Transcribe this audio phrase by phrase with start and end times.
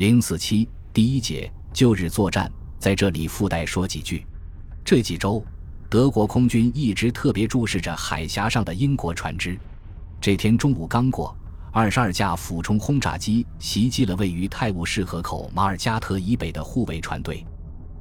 [0.00, 4.24] 零四七第一节旧日作战，在这里附带说几句。
[4.82, 5.44] 这几周，
[5.90, 9.58] 德国空军一直特别注视着海峡上的英国船只。
[10.18, 11.36] 这天中午刚过，
[11.70, 17.44] 二十二架俯冲轰炸机袭击了位于泰晤士河口马尔加特以北的护卫船队。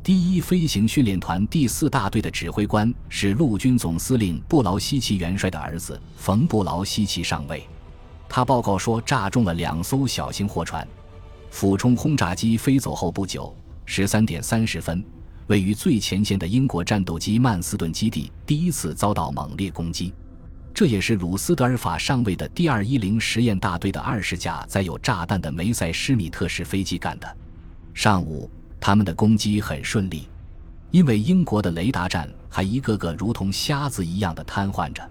[0.01, 7.67] 第一飞行训练团第四大队的指挥官是陆军总司令布劳希奇元帅的儿子冯布劳希奇上尉。
[8.29, 10.87] 他报告说，炸中了两艘小型货船。
[11.49, 13.53] 俯冲轰炸机飞走后不久，
[13.85, 15.03] 十三点三十分，
[15.47, 20.13] 位于最前线的英国战斗机曼斯顿基地第一次遭到猛烈攻击。
[20.73, 27.37] 这也是鲁斯德尔法上尉的第二一零实验大队的二十架载有炸弹的梅塞施米特式飞机干的。
[27.93, 30.29] 上午，他们的攻击很顺利，
[30.91, 35.03] 因为英国的雷达站还一个个如同瞎子一样的瘫痪着，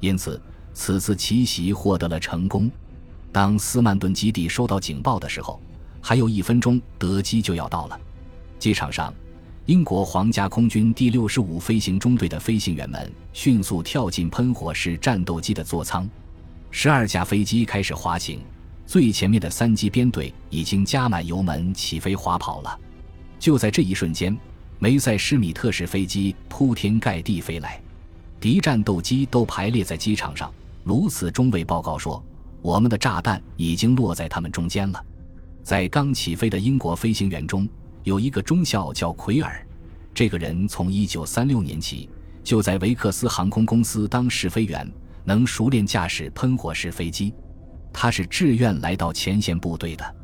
[0.00, 0.38] 因此
[0.74, 2.70] 此次奇袭获得了成功。
[3.30, 5.60] 当斯曼顿基地收到警报的时候，
[6.00, 8.00] 还有一分钟，德机就要到了。
[8.58, 9.12] 机场上，
[9.66, 16.08] 英国皇家空军第六十五飞行中队的飞行员们迅速跳进喷火式战斗机的座舱，
[16.70, 18.40] 十二架飞机开始滑行。
[18.86, 22.80] 最前面的三机编队已经加满油门起飞滑跑了。
[23.38, 24.34] 就在这一瞬间，
[24.78, 27.78] 梅塞施米特式飞机铺天盖地飞来，
[28.40, 30.50] 敌战斗机都排列在机场上。
[30.84, 32.22] 卢茨中尉报告说
[32.62, 35.04] ：“我们的炸弹已经落在他们中间了。”
[35.62, 37.68] 在刚起飞的英国飞行员中，
[38.02, 39.66] 有一个中校叫奎尔。
[40.14, 42.08] 这个人从1936年起
[42.42, 44.90] 就在维克斯航空公司当试飞员，
[45.24, 47.34] 能熟练驾驶喷火式飞机。
[47.92, 50.16] 他是志愿来到前线部队的。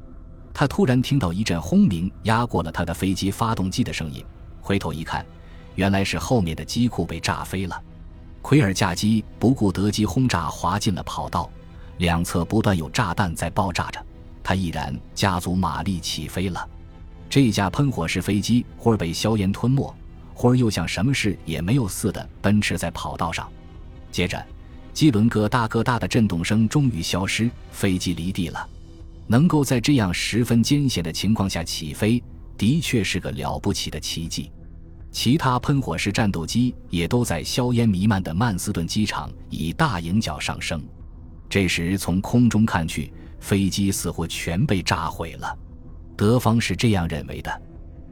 [0.55, 4.25] 他突然听到一阵轰鸣压过了他的飞机发动机的声音，
[4.61, 5.27] 回头一看，
[5.75, 7.79] 原来是后面的机库被炸飞了。
[8.41, 11.51] 奎尔驾机不顾德机轰炸，滑进了跑道，
[11.99, 14.05] 两侧不断有炸弹在爆炸着。
[14.43, 16.69] 他毅然加足马力起飞了，
[17.31, 19.95] 这架喷火式飞机忽而被硝烟吞没，
[20.35, 23.51] 忽而又像什么事也没有似的奔驰在跑道上。
[24.13, 24.45] 接着，
[24.93, 28.69] 机轮咯哒咯哒的震动声终于消失，飞机离地了。
[29.27, 32.23] 能够在这样十分艰险的情况下起飞，
[32.59, 34.51] 的确是个了不起的奇迹。
[35.11, 40.83] 其他喷火式战斗机也都在硝烟弥漫的曼斯顿机场以大迎角上升。
[41.55, 45.57] 这时，从空中看去，飞机似乎全被炸毁了，
[46.17, 47.63] 德方是这样认为的。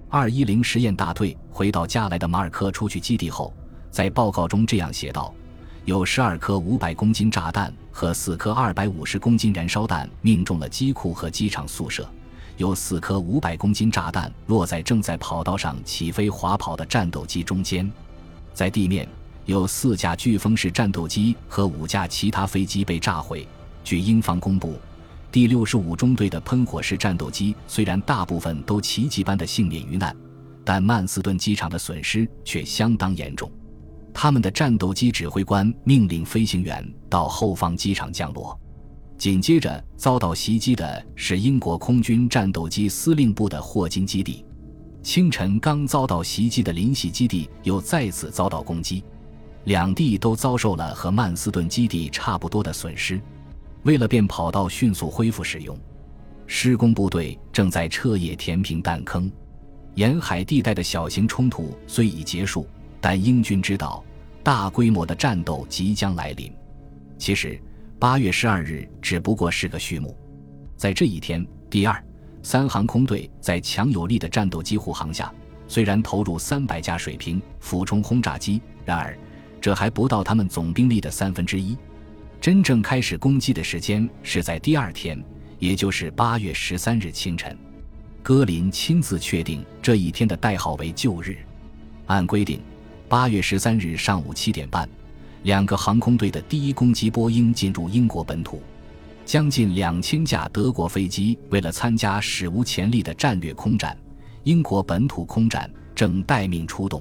[0.09, 3.53] 二一零实验大队回到加莱的马尔科出去基地后，
[3.91, 5.35] 在报告中这样写道：
[5.85, 12.09] 有十二颗五百公斤炸弹和四颗二百五十公斤燃烧弹命中了机库和机场宿舍，
[12.59, 17.91] 有四颗五百公斤炸弹落在正在跑道上起飞滑跑的战斗机中间，
[18.55, 19.09] 在地面
[19.47, 23.47] 有四架飓风式战斗机和五架其他飞机被炸毁。
[23.85, 24.79] 据英方公布。
[25.31, 30.15] 第六十五中队的喷火式战斗机虽然大部分都奇迹般的幸免于难，
[30.63, 33.51] 但曼斯顿机场的损失却相当严重。
[34.13, 38.61] 他们的战斗机指挥官命令飞行员到后方机场降落。
[39.17, 44.45] 紧接着遭到袭击的是英国空军战斗机司令部的霍金基地。
[45.03, 49.03] 清晨刚遭到袭击的林西基地又再次遭到攻击，
[49.65, 53.21] 两地都遭受了和曼斯顿基地差不多的损失。
[53.85, 55.77] 为了便跑道迅速恢复使用，
[56.47, 59.31] 施工部队正在彻夜填平弹坑。
[59.95, 62.67] 沿海地带的小型冲突虽已结束，
[63.01, 64.03] 但英军知道
[64.43, 66.53] 大规模的战斗即将来临。
[67.19, 67.61] 其实，
[67.99, 70.17] 八月十二日只不过是个序幕。
[70.77, 72.05] 在这一天，第二、
[72.43, 75.33] 三航空队在强有力的战斗机护航下，
[75.69, 79.17] 虽然投入三百架水平俯冲轰炸机，然而
[79.63, 81.77] 这还不到他们总兵力的三分之一。
[82.41, 85.23] 真正开始攻击的时间是在第二天，
[85.61, 87.57] 也就是八月十三日清晨。
[88.25, 91.39] 戈林亲自确定这一天的代号为“旧日”。
[92.07, 92.61] 按规定，
[93.09, 94.89] 八月十三日上午七点半，
[95.45, 98.61] 两个航空队的第一攻击波音进入英国本土。
[99.25, 103.97] 将近两千架德国飞机为了参加史无前例的战略空战，
[104.43, 107.01] 英国本土空战正待命出动。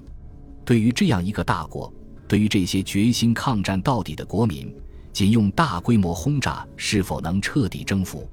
[0.64, 1.92] 对于这样一个大国，
[2.32, 4.74] 对于这些决心抗战到底的国民。
[5.12, 8.26] 仅用大规模轰炸是否能彻底征服？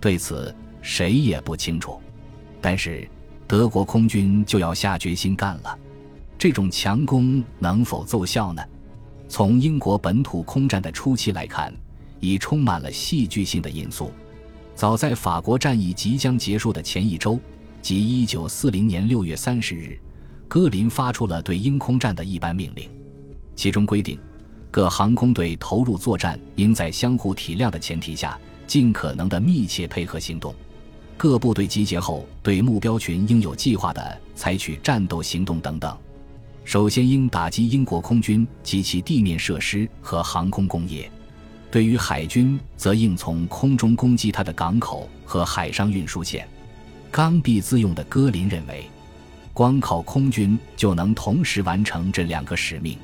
[0.00, 2.00] 对此谁也不清楚。
[2.60, 3.08] 但是
[3.48, 5.76] 德国空军就要下决心干了。
[6.38, 8.62] 这种强攻能否奏效呢？
[9.28, 11.74] 从英国本土空战的初期来看，
[12.20, 14.12] 已充满了戏剧性的因素。
[14.76, 17.40] 早在法国战役即将结束的前一周，
[17.82, 20.00] 即1940年6月30日，
[20.46, 22.88] 戈林发出了对英空战的一般命令，
[23.62, 24.18] 其中规定。
[24.72, 28.36] 各航空队投入作战，应在相互体谅的前提下，
[28.66, 30.52] 尽可能的密切配合行动。
[31.16, 35.96] 各部队集结后，对目标群应有计划地采取战斗行动等等。
[36.64, 41.04] 首先应打击英国空军及其地面设施和航空工业；
[41.70, 46.48] 对于海军，则应从空中攻击它的港口和海上运输线。
[47.12, 48.90] 刚愎自用的戈林认为，
[49.52, 52.98] 光靠空军就能同时完成这两个使命。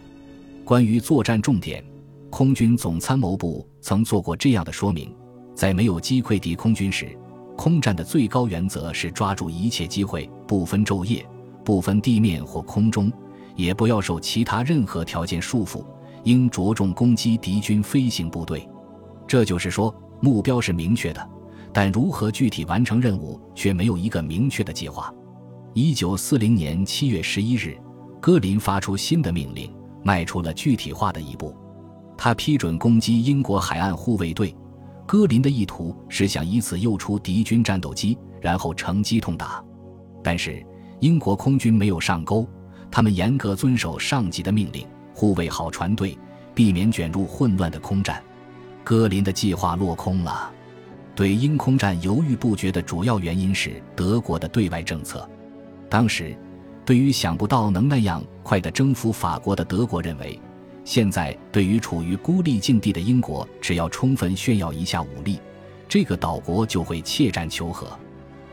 [0.68, 1.82] 关于作战重点，
[2.28, 5.10] 空军总参谋部曾做过这样的说明：
[5.54, 7.18] 在没有击溃敌空军时，
[7.56, 11.26] 空战的最高原则是抓住一切机会，不分昼夜，
[11.64, 13.10] 不分地面或空中，
[13.56, 15.82] 也不要受其他任何条件束缚，
[16.24, 18.68] 应着重攻击敌军飞行部队。
[19.26, 21.30] 这就是说，目标是明确的。
[21.72, 25.10] 但如何具体完成任务，却没有一个明确的计划。
[25.72, 27.74] 一九四零年七月十一日，
[28.20, 29.72] 戈林发出新的命令，
[30.02, 31.56] 迈出了具体化的一步。
[32.16, 34.54] 他批准攻击英国海岸护卫队。
[35.06, 39.64] 戈林的意图是想以此诱出敌军战斗机，然后乘机痛打。
[40.22, 40.62] 但是
[41.00, 42.46] 英国空军没有上钩，
[42.90, 46.18] 他们严格遵守上级的命令，护卫好船队，
[46.54, 48.22] 避免卷入混乱的空战。
[48.84, 50.52] 戈林的计划落空了。
[51.14, 55.26] 对英空战犹豫不决的主要原因是德国的对外政策。
[55.88, 56.36] 当时，
[56.88, 60.40] 对于想不到能那样快地征服法国的德国认为，
[60.86, 65.38] 现在对于处于孤立境地的英国，只要充分炫耀一下武力，
[65.86, 67.86] 这个岛国就会怯战求和。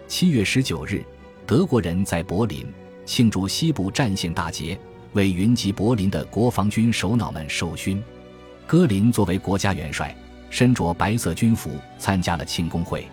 [0.06, 1.02] 七月十九日，
[1.48, 2.68] 德国人在柏林
[3.06, 4.78] 庆祝西部战线大捷，
[5.14, 8.04] 为云集柏林的国防军首脑们授勋。
[8.68, 10.14] 戈林作为国家元帅。
[10.50, 13.08] 身着白色军服参加了庆功会。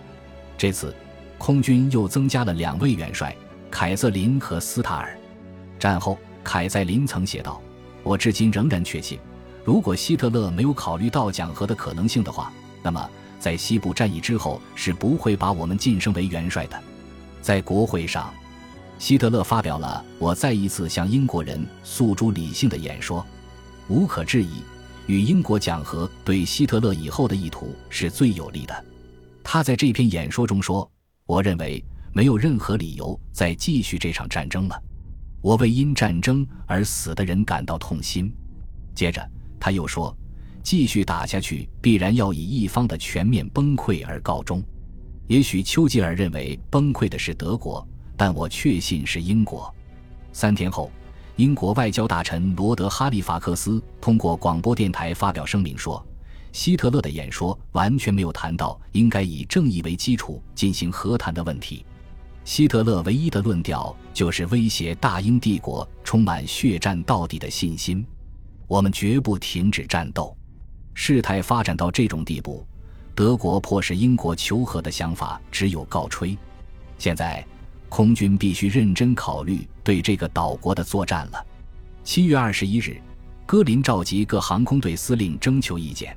[0.58, 0.92] 这次，
[1.38, 3.36] 空军又增加了两位元帅，
[3.72, 5.18] 凯瑟琳和斯塔尔。
[5.78, 7.58] 战后，凯塞琳曾写道
[8.04, 9.18] ：“我至今仍然确信，
[9.64, 12.52] 如果希特勒没有考虑到讲和的可能性的话，
[12.82, 13.10] 那么
[13.40, 16.78] 在西部战役之后是不会把我们晋升为元帅的。”
[17.40, 18.32] 在国会上，
[18.98, 23.24] 希特勒发表了“我再一次向英国人诉诸理性的演说”。
[23.88, 24.62] 无可置疑。
[25.06, 28.84] 与英国讲和对希特勒以后的意图是最有利的。
[29.42, 30.88] 他在这篇演说中说
[31.26, 34.82] ：“我认为没有任何理由再继续这场战争了。
[35.40, 38.32] 我为因战争而死的人感到痛心。”
[38.94, 39.26] 接着
[39.58, 40.16] 他又说
[40.62, 44.62] ：“继续打下去必然要以一方的全面崩溃而告终。
[45.26, 47.86] 也许丘吉尔认为崩溃的是德国，
[48.16, 49.74] 但我确信是英国。”
[50.32, 50.90] 三天后。
[51.36, 56.06] 英国外交大臣罗德·哈利法克斯通过广播电台发表声明说
[56.52, 61.86] ：“希特勒的演说完全没有谈到应该以正义为基础进行和谈的问题。
[62.44, 68.04] 希特勒唯一的论调就是威胁大英帝国充满血战到底的信心。
[68.66, 70.36] 我们绝不停止战斗。
[70.94, 72.66] 事态发展到这种地步，
[73.14, 76.36] 德国迫使英国求和的想法只有告吹。
[76.98, 77.44] 现在。”
[77.92, 81.46] 空军必须认真考虑对这个岛国的作战了。
[82.02, 82.98] 七月二十一日，
[83.44, 86.16] 戈林召集各航空队司令征求意见。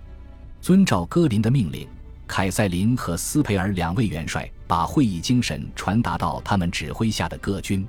[0.62, 1.86] 遵照戈林的命令，
[2.26, 7.86] 凯塞林和斯佩尔两位元帅把会议精神传达到他们指挥下的各军。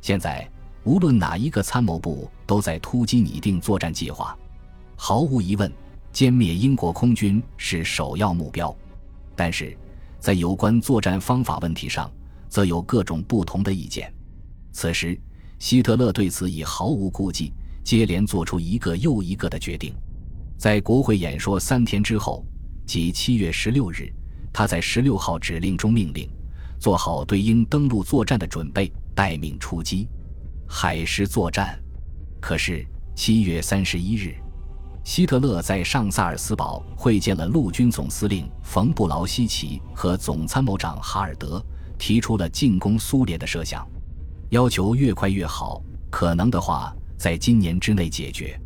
[0.00, 0.48] 现在，
[0.84, 4.36] 无论哪一个参谋部都在突击拟定作战计划。
[4.96, 5.70] 毫无疑问，
[6.12, 8.74] 歼灭英国空军是首要目标。
[9.34, 9.76] 但是，
[10.18, 12.10] 在有关作战方法问题上，
[12.48, 14.12] 则有各种不同的意见。
[14.72, 15.18] 此时，
[15.58, 17.52] 希特勒对此已毫无顾忌，
[17.84, 19.94] 接连做出一个又一个的决定。
[20.56, 22.44] 在国会演说三天之后，
[22.86, 24.10] 即七月十六日，
[24.56, 26.26] 他在十六号指令中命令
[26.78, 30.08] 做好对英登陆作战的准备，待命出击，
[30.66, 31.78] 海狮作战。
[32.40, 32.82] 可是
[33.14, 34.34] 七月三十一日，
[35.04, 41.62] 希特勒在上萨尔斯堡会见了陆军总司令冯布劳希奇和总参谋长哈尔德。
[41.98, 43.86] 提出了进攻苏联的设想，
[44.48, 48.58] 要求越快越好，可能的话，在今年之内解决。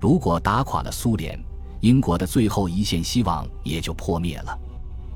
[0.00, 1.40] 如果打垮了苏联，
[1.80, 4.58] 英国的最后一线希望也就破灭了。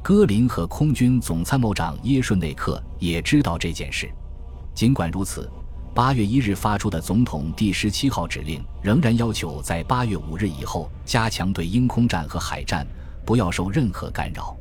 [0.03, 4.11] 戈林和空军总参谋长耶顺内克也知道这件事。
[4.75, 5.49] 尽管如此，
[5.95, 12.85] 八月一日发出的总统第十七号指令仍然要求在八月五日以后加强对英空战和海战，
[13.25, 14.57] 不要受任何干扰。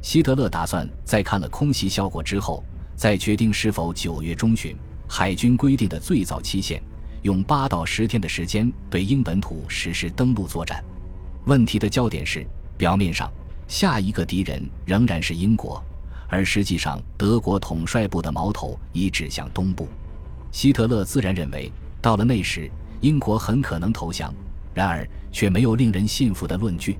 [0.00, 2.64] 希特勒打算在看了空袭效果之后，
[2.96, 4.74] 再决定是否九月中旬
[5.06, 6.82] 海军规定的最早期限，
[7.20, 10.82] 用八到十天的时间对英本土实施登陆作战。
[11.44, 12.46] 问题的焦点是，
[12.78, 13.30] 表面上
[13.68, 15.80] 下一个敌人仍然是英国，
[16.26, 19.86] 而实际上德国统帅部的矛头已指向东部。
[20.50, 21.70] 希特勒自然认为，
[22.02, 22.68] 到了那时，
[23.00, 24.34] 英国很可能投降。
[24.74, 26.98] 然而，却没有令人信服的论据。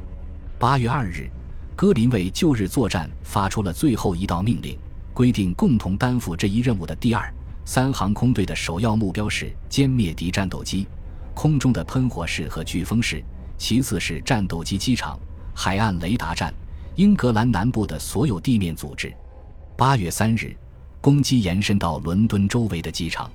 [0.58, 1.28] 八月二日。
[1.74, 4.76] 戈林为旧日作战发出了最后一道命令：
[5.14, 7.32] 规定共同担负这一任务的第二、
[7.64, 10.88] 三航空队的首要目标是歼灭敌战斗机、
[11.34, 13.22] 空中的喷火式和飓风式，
[13.56, 15.16] 其次是战斗机机场、
[15.60, 16.54] 海岸雷达站、
[16.94, 19.12] 英格兰南部的所有地面组织。
[19.76, 20.56] 八月三日，
[21.00, 23.28] 攻击延伸到伦敦周围的机场。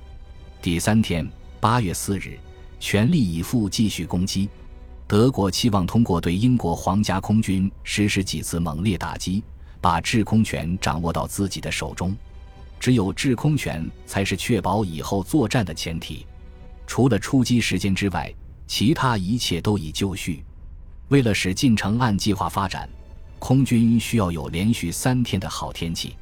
[0.62, 2.38] 第三天，八月四日，
[2.80, 4.48] 全力以赴继续攻击。
[5.06, 9.44] 德国期望通过对英国皇家空军实施几次猛烈打击，
[9.78, 12.16] 把制空权掌握到自己的手中。
[12.80, 16.24] 只有制空权才是确保以后作战的前提。
[16.86, 18.34] 除了出击时间之外，
[18.66, 20.42] 其他一切都已就绪。
[21.08, 22.88] 为了使进程按计划发展，
[23.38, 26.16] 空军需要有连续三天的好天气。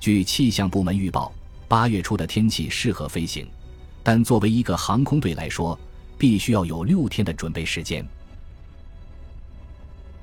[0.00, 1.32] 据气象部门预报，
[1.68, 3.46] 八月初的天气适合飞行，
[4.02, 5.78] 但作为一个航空队来说，
[6.18, 8.04] 必须要有六天的准备时间。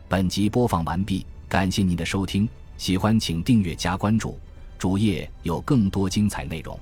[0.09, 4.37] 本集播放完毕，感谢您的收听，喜欢请订阅加关注，
[4.77, 6.77] 主页有更多精彩内容。